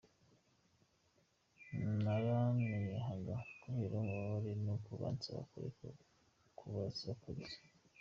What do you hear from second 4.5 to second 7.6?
nuko bansaba kureka kubasakuriza.